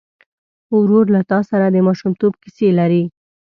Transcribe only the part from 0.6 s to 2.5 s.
ورور له تا سره د ماشومتوب